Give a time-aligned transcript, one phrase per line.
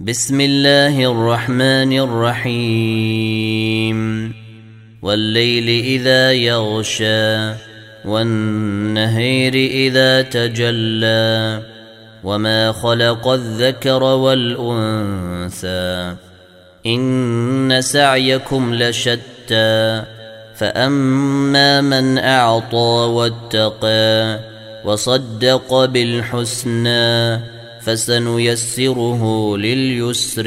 [0.00, 3.98] بسم الله الرحمن الرحيم.
[5.02, 7.52] والليل إذا يغشى
[8.04, 11.62] والنهير إذا تجلى
[12.24, 16.14] وما خلق الذكر والأنثى.
[16.86, 20.02] إن سعيكم لشتى
[20.56, 24.40] فأما من أعطى واتقى
[24.84, 27.55] وصدق بالحسنى.
[27.86, 30.46] فسنيسره لليسر.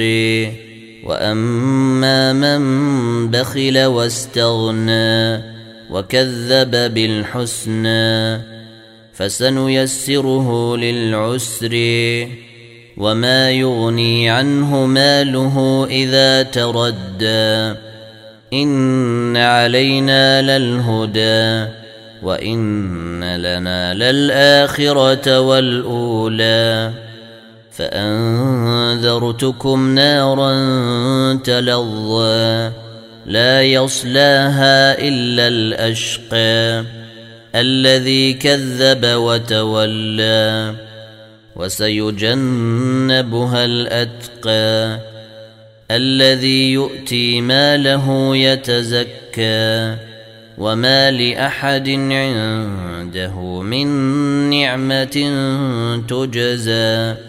[1.06, 5.44] وأما من بخل واستغنى
[5.92, 8.42] وكذب بالحسنى
[9.14, 11.76] فسنيسره للعسر.
[12.98, 17.80] وما يغني عنه ماله إذا تردى.
[18.54, 21.72] إن علينا للهدى
[22.24, 27.09] وإن لنا للآخرة والأولى.
[27.80, 30.54] فأنذرتكم نارا
[31.36, 32.72] تلظى
[33.26, 36.84] لا يصلاها إلا الأشقى
[37.56, 40.76] الذي كذب وتولى
[41.56, 42.86] وسيجنبها
[43.66, 45.00] الأتقى
[45.92, 49.96] الذي يؤتي ماله يتزكى
[50.58, 53.88] وما لأحد عنده من
[54.50, 55.32] نعمة
[56.08, 57.29] تجزى